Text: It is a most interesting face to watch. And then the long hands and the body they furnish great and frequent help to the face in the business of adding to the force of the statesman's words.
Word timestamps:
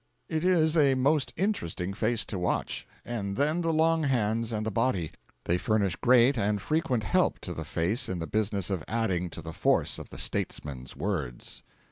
It 0.27 0.43
is 0.43 0.75
a 0.77 0.95
most 0.95 1.31
interesting 1.37 1.93
face 1.93 2.25
to 2.25 2.39
watch. 2.39 2.87
And 3.05 3.37
then 3.37 3.61
the 3.61 3.71
long 3.71 4.01
hands 4.01 4.51
and 4.51 4.65
the 4.65 4.71
body 4.71 5.11
they 5.43 5.59
furnish 5.59 5.95
great 5.95 6.39
and 6.39 6.59
frequent 6.59 7.03
help 7.03 7.37
to 7.41 7.53
the 7.53 7.63
face 7.65 8.09
in 8.09 8.17
the 8.17 8.25
business 8.25 8.71
of 8.71 8.83
adding 8.87 9.29
to 9.29 9.43
the 9.43 9.53
force 9.53 9.99
of 9.99 10.09
the 10.09 10.17
statesman's 10.17 10.95
words. 10.95 11.61